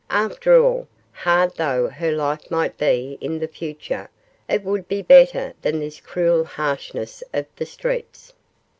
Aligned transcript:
After 0.09 0.59
all, 0.65 0.87
hard 1.11 1.53
though 1.57 1.87
her 1.87 2.11
life 2.11 2.49
might 2.49 2.75
be 2.75 3.19
in 3.21 3.37
the 3.37 3.47
future, 3.47 4.09
it 4.49 4.63
would 4.63 4.87
be 4.87 5.03
better 5.03 5.53
than 5.61 5.79
this 5.79 5.99
cruel 5.99 6.43
harshness 6.43 7.21
of 7.35 7.45
the 7.55 7.67
streets. 7.67 8.33